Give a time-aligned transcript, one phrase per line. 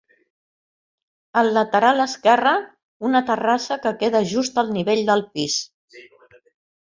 [1.41, 2.53] Al lateral esquerre,
[3.09, 5.59] una terrassa que queda just al nivell del pis.